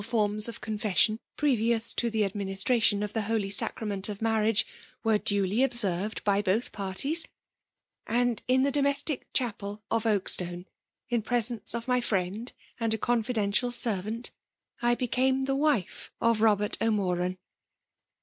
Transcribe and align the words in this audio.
forms 0.03 0.47
of 0.47 0.61
confession 0.61 1.19
previous 1.37 1.93
to 1.93 2.09
the 2.09 2.23
administratioii 2.23 2.97
dF 3.03 3.11
the 3.13 3.21
Holy 3.21 3.51
Sacrament 3.51 4.09
of 4.09 4.19
Marriage, 4.19 4.65
were 5.03 5.19
dvly 5.19 5.63
observed 5.63 6.23
by 6.23 6.41
both 6.41 6.71
parties; 6.71 7.27
'and, 8.07 8.41
in 8.47 8.63
the 8.63 8.71
do* 8.71 8.81
mestic 8.81 9.25
chapel 9.31 9.83
of 9.91 10.05
Oakstone, 10.07 10.65
in 11.09 11.21
presence 11.21 11.75
of 11.75 11.87
my 11.87 12.01
friend 12.01 12.51
and 12.79 12.95
a 12.95 12.97
confidential 12.97 13.69
servant, 13.71 14.31
I 14.81 14.95
became 14.95 15.43
FBMALV 15.43 15.45
DOMINATION.. 15.45 15.87
299. 15.87 15.87
tiie 15.87 16.09
V9ik 16.09 16.09
of 16.19 16.39
Bobert 16.57 16.81
O'Maraii. 16.83 17.37